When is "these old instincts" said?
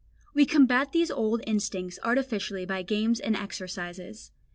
0.93-1.99